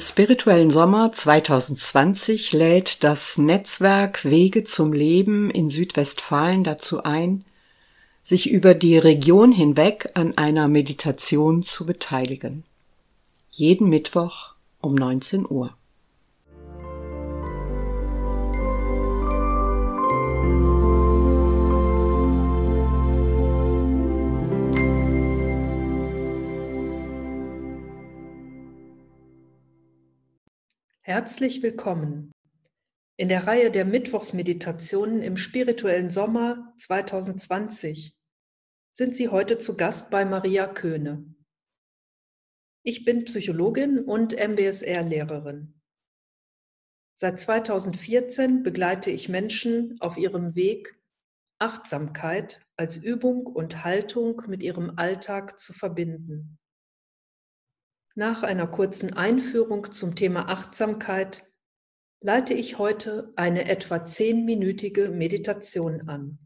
[0.00, 7.44] spirituellen Sommer 2020 lädt das Netzwerk Wege zum Leben in Südwestfalen dazu ein,
[8.22, 12.64] sich über die Region hinweg an einer Meditation zu beteiligen.
[13.50, 15.74] Jeden Mittwoch um 19 Uhr.
[31.10, 32.30] Herzlich willkommen.
[33.16, 38.16] In der Reihe der Mittwochsmeditationen im spirituellen Sommer 2020
[38.92, 41.34] sind Sie heute zu Gast bei Maria Köhne.
[42.84, 45.80] Ich bin Psychologin und MBSR-Lehrerin.
[47.18, 50.96] Seit 2014 begleite ich Menschen auf ihrem Weg,
[51.58, 56.59] Achtsamkeit als Übung und Haltung mit ihrem Alltag zu verbinden.
[58.16, 61.44] Nach einer kurzen Einführung zum Thema Achtsamkeit
[62.20, 66.38] leite ich heute eine etwa zehnminütige Meditation an.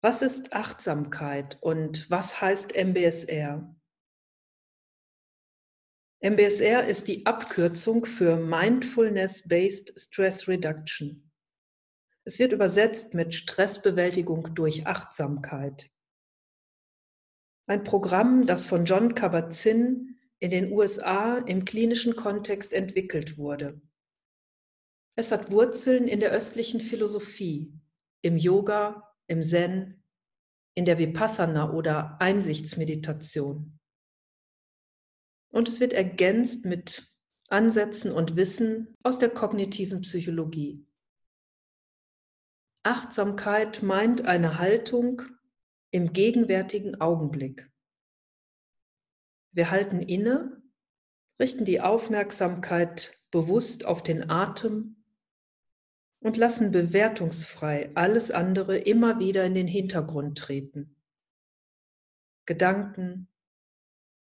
[0.00, 3.72] Was ist Achtsamkeit und was heißt MBSR?
[6.24, 11.30] MBSR ist die Abkürzung für Mindfulness-Based Stress Reduction.
[12.24, 15.91] Es wird übersetzt mit Stressbewältigung durch Achtsamkeit.
[17.66, 23.80] Ein Programm, das von John Kabat-Zinn in den USA im klinischen Kontext entwickelt wurde.
[25.14, 27.72] Es hat Wurzeln in der östlichen Philosophie,
[28.22, 30.02] im Yoga, im Zen,
[30.74, 33.78] in der Vipassana oder Einsichtsmeditation.
[35.50, 37.06] Und es wird ergänzt mit
[37.48, 40.86] Ansätzen und Wissen aus der kognitiven Psychologie.
[42.82, 45.22] Achtsamkeit meint eine Haltung,
[45.92, 47.70] im gegenwärtigen Augenblick.
[49.52, 50.62] Wir halten inne,
[51.38, 55.04] richten die Aufmerksamkeit bewusst auf den Atem
[56.20, 60.96] und lassen bewertungsfrei alles andere immer wieder in den Hintergrund treten.
[62.46, 63.28] Gedanken,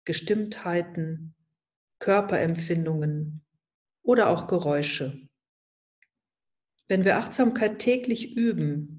[0.04, 1.34] Gestimmtheiten,
[1.98, 3.44] Körperempfindungen
[4.02, 5.28] oder auch Geräusche.
[6.86, 8.97] Wenn wir Achtsamkeit täglich üben,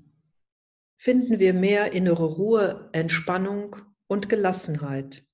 [1.00, 3.78] finden wir mehr innere Ruhe, Entspannung
[4.08, 5.26] und Gelassenheit.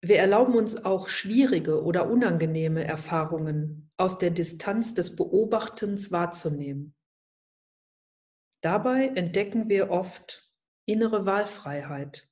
[0.00, 6.94] Wir erlauben uns auch schwierige oder unangenehme Erfahrungen aus der Distanz des Beobachtens wahrzunehmen.
[8.62, 10.48] Dabei entdecken wir oft
[10.86, 12.28] innere Wahlfreiheit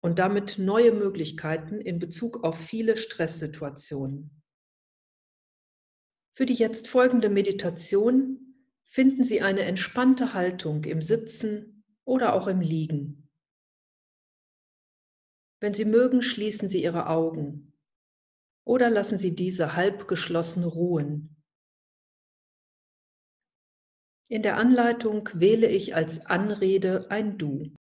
[0.00, 4.42] und damit neue Möglichkeiten in Bezug auf viele Stresssituationen.
[6.36, 8.53] Für die jetzt folgende Meditation
[8.86, 13.28] finden Sie eine entspannte Haltung im Sitzen oder auch im Liegen.
[15.60, 17.72] Wenn Sie mögen, schließen Sie Ihre Augen
[18.64, 21.42] oder lassen Sie diese halb geschlossen ruhen.
[24.28, 27.74] In der Anleitung wähle ich als Anrede ein Du.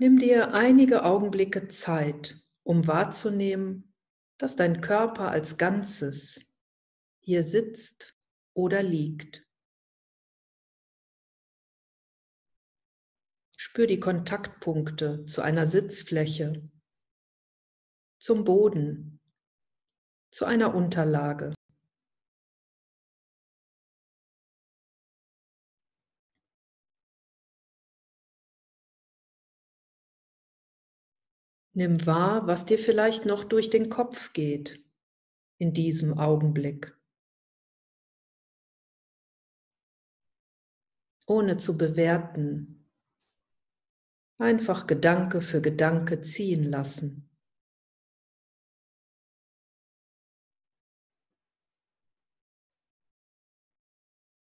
[0.00, 3.92] Nimm dir einige Augenblicke Zeit, um wahrzunehmen,
[4.38, 6.56] dass dein Körper als Ganzes
[7.20, 8.16] hier sitzt
[8.54, 9.44] oder liegt.
[13.56, 16.70] Spür die Kontaktpunkte zu einer Sitzfläche,
[18.20, 19.20] zum Boden,
[20.30, 21.57] zu einer Unterlage.
[31.78, 34.84] Nimm wahr, was dir vielleicht noch durch den Kopf geht
[35.58, 36.98] in diesem Augenblick.
[41.24, 42.84] Ohne zu bewerten,
[44.38, 47.30] einfach Gedanke für Gedanke ziehen lassen.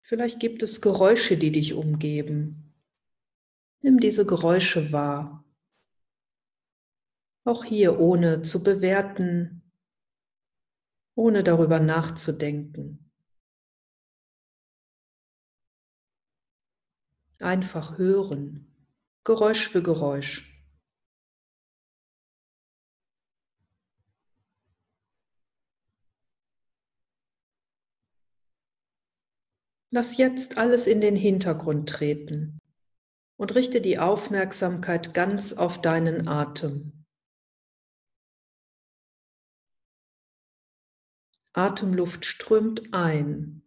[0.01, 2.73] Vielleicht gibt es Geräusche, die dich umgeben.
[3.83, 5.45] Nimm diese Geräusche wahr.
[7.45, 9.63] Auch hier ohne zu bewerten,
[11.15, 13.11] ohne darüber nachzudenken.
[17.41, 18.67] Einfach hören,
[19.25, 20.47] Geräusch für Geräusch.
[29.93, 32.61] Lass jetzt alles in den Hintergrund treten.
[33.37, 37.00] und richte die Aufmerksamkeit ganz auf deinen Atem.
[41.53, 43.63] Atemluft strömt ein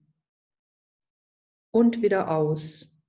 [1.72, 3.02] und wieder aus.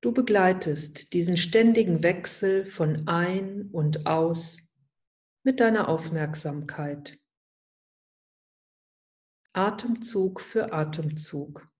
[0.00, 4.58] Du begleitest diesen ständigen Wechsel von ein und aus
[5.44, 7.20] mit deiner Aufmerksamkeit.
[9.52, 11.71] Atemzug für Atemzug.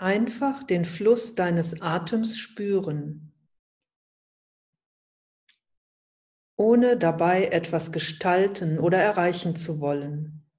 [0.00, 3.34] Einfach den Fluss deines Atems spüren,
[6.56, 10.50] ohne dabei etwas gestalten oder erreichen zu wollen.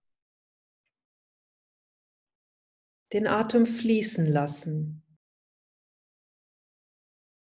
[3.14, 5.02] Den Atem fließen lassen,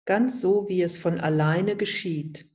[0.06, 2.48] ganz so wie es von alleine geschieht.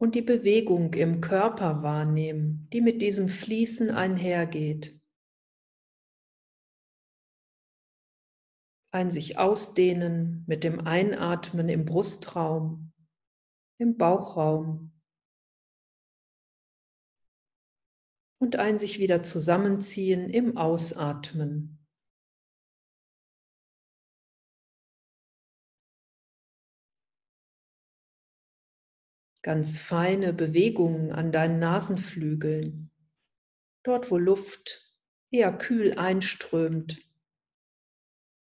[0.00, 4.98] Und die Bewegung im Körper wahrnehmen, die mit diesem Fließen einhergeht.
[8.92, 12.92] Ein sich ausdehnen mit dem Einatmen im Brustraum,
[13.78, 14.98] im Bauchraum
[18.40, 21.79] und ein sich wieder zusammenziehen im Ausatmen.
[29.42, 32.90] Ganz feine Bewegungen an deinen Nasenflügeln,
[33.82, 34.94] dort wo Luft
[35.30, 36.98] eher kühl einströmt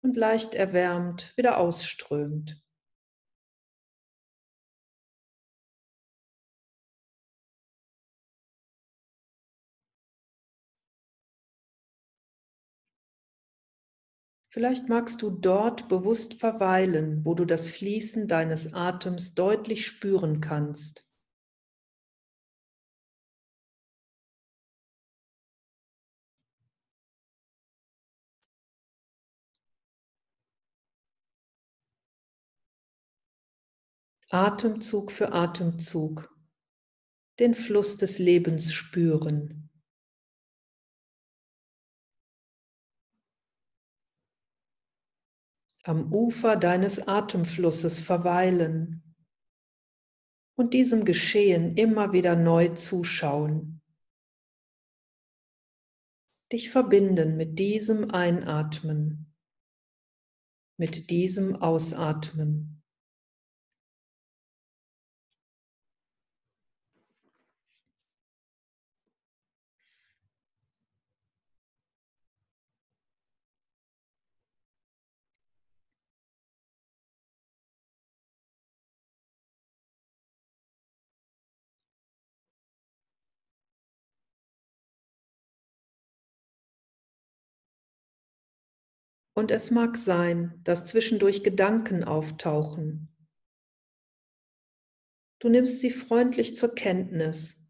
[0.02, 2.63] und leicht erwärmt wieder ausströmt.
[14.54, 21.10] Vielleicht magst du dort bewusst verweilen, wo du das Fließen deines Atems deutlich spüren kannst.
[34.30, 36.32] Atemzug für Atemzug
[37.40, 39.73] den Fluss des Lebens spüren.
[45.84, 49.14] Am Ufer deines Atemflusses verweilen
[50.56, 53.82] und diesem Geschehen immer wieder neu zuschauen.
[56.52, 59.34] Dich verbinden mit diesem Einatmen,
[60.78, 62.83] mit diesem Ausatmen.
[89.36, 93.14] Und es mag sein, dass zwischendurch Gedanken auftauchen.
[95.40, 97.68] Du nimmst sie freundlich zur Kenntnis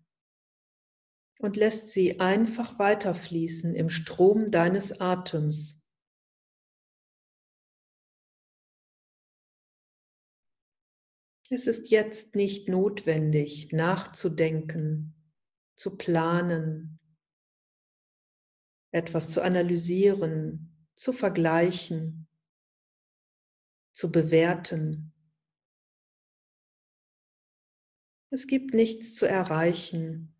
[1.38, 5.90] und lässt sie einfach weiterfließen im Strom deines Atems.
[11.50, 15.14] Es ist jetzt nicht notwendig, nachzudenken,
[15.76, 16.98] zu planen,
[18.92, 22.28] etwas zu analysieren, zu vergleichen,
[23.92, 25.12] zu bewerten.
[28.30, 30.34] Es gibt nichts zu erreichen.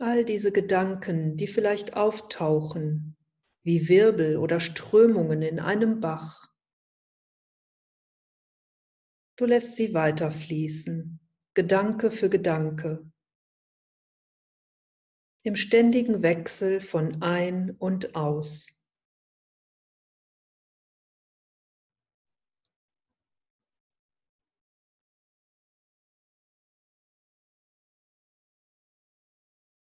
[0.00, 3.16] All diese Gedanken, die vielleicht auftauchen,
[3.62, 6.52] wie Wirbel oder Strömungen in einem Bach.
[9.36, 11.23] Du lässt sie weiterfließen.
[11.54, 13.08] Gedanke für Gedanke,
[15.44, 18.82] im ständigen Wechsel von ein und aus.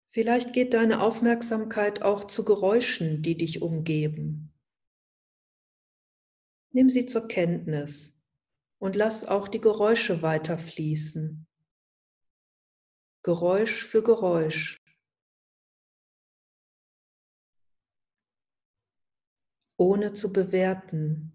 [0.10, 4.54] Vielleicht geht deine Aufmerksamkeit auch zu Geräuschen, die dich umgeben.
[6.72, 8.17] Nimm sie zur Kenntnis
[8.80, 11.48] und lass auch die Geräusche weiterfließen.
[13.24, 14.82] Geräusch für Geräusch.
[19.76, 21.34] Ohne zu bewerten.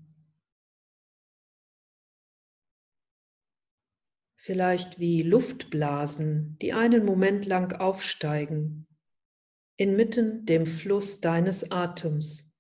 [4.36, 8.88] Vielleicht wie Luftblasen, die einen Moment lang aufsteigen,
[9.76, 12.51] inmitten dem Fluss deines Atems.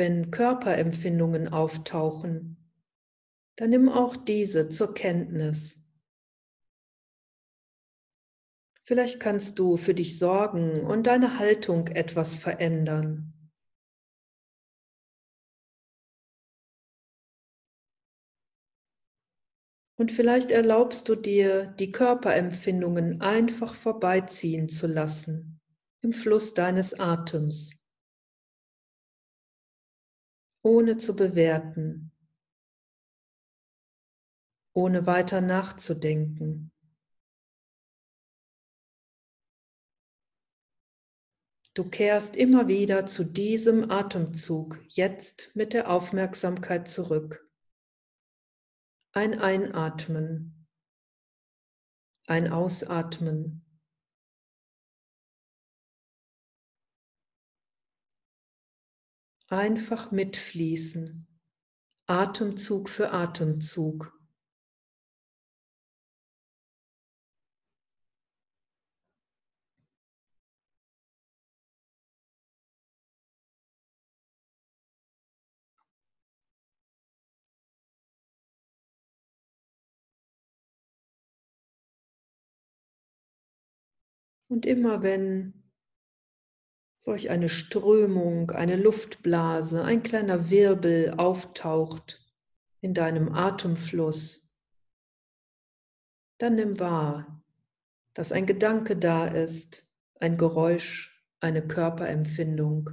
[0.00, 2.56] Wenn Körperempfindungen auftauchen,
[3.56, 5.92] dann nimm auch diese zur Kenntnis.
[8.82, 13.34] Vielleicht kannst du für dich sorgen und deine Haltung etwas verändern.
[19.98, 25.60] Und vielleicht erlaubst du dir, die Körperempfindungen einfach vorbeiziehen zu lassen
[26.00, 27.79] im Fluss deines Atems
[30.62, 32.12] ohne zu bewerten,
[34.72, 36.72] ohne weiter nachzudenken.
[41.74, 47.48] Du kehrst immer wieder zu diesem Atemzug jetzt mit der Aufmerksamkeit zurück.
[49.12, 50.66] Ein Einatmen,
[52.26, 53.64] ein Ausatmen.
[59.52, 61.26] Einfach mitfließen,
[62.06, 64.16] Atemzug für Atemzug.
[84.48, 85.59] Und immer wenn
[87.00, 92.22] solch eine Strömung, eine Luftblase, ein kleiner Wirbel auftaucht
[92.82, 94.54] in deinem Atemfluss,
[96.36, 97.42] dann nimm wahr,
[98.14, 99.90] dass ein Gedanke da ist,
[100.20, 102.90] ein Geräusch, eine Körperempfindung.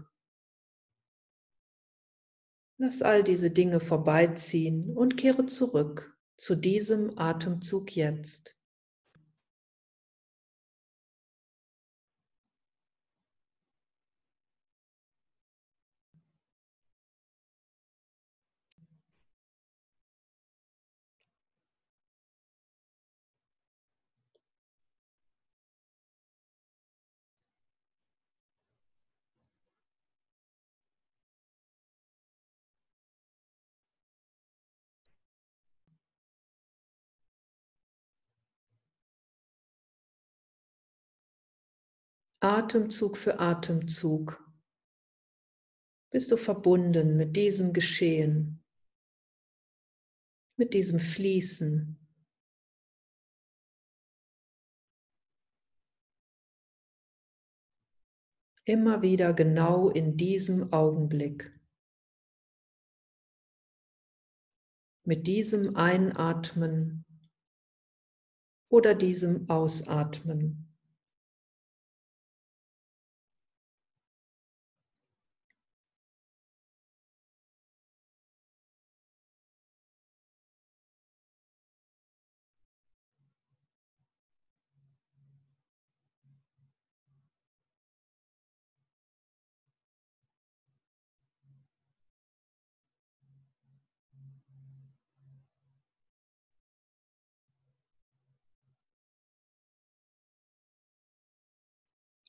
[2.78, 8.57] Lass all diese Dinge vorbeiziehen und kehre zurück zu diesem Atemzug jetzt.
[42.40, 44.40] Atemzug für Atemzug
[46.12, 48.64] bist du verbunden mit diesem Geschehen,
[50.56, 51.98] mit diesem Fließen.
[58.66, 61.52] Immer wieder genau in diesem Augenblick.
[65.06, 67.04] Mit diesem Einatmen
[68.70, 70.67] oder diesem Ausatmen.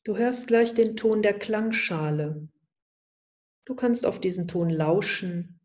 [0.04, 2.48] Du hörst gleich den Ton der Klangschale.
[3.64, 5.60] Du kannst auf diesen Ton lauschen.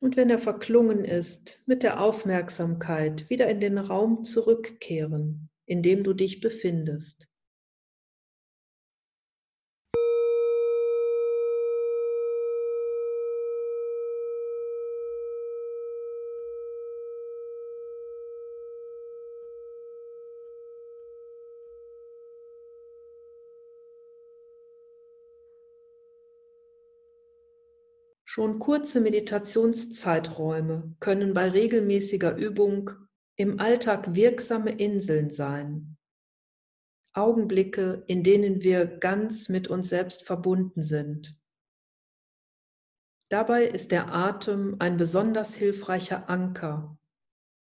[0.00, 6.04] Und wenn er verklungen ist, mit der Aufmerksamkeit wieder in den Raum zurückkehren, in dem
[6.04, 7.28] du dich befindest.
[28.30, 32.90] Schon kurze Meditationszeiträume können bei regelmäßiger Übung
[33.36, 35.96] im Alltag wirksame Inseln sein.
[37.14, 41.40] Augenblicke, in denen wir ganz mit uns selbst verbunden sind.
[43.30, 46.98] Dabei ist der Atem ein besonders hilfreicher Anker,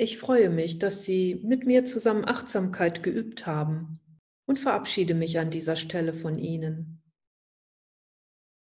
[0.00, 3.98] Ich freue mich, dass Sie mit mir zusammen Achtsamkeit geübt haben
[4.46, 7.02] und verabschiede mich an dieser Stelle von Ihnen.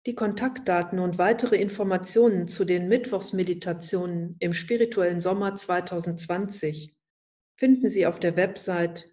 [0.06, 6.94] Die Kontaktdaten und weitere Informationen zu den Mittwochsmeditationen im spirituellen Sommer 2020
[7.56, 9.08] finden Sie auf der Website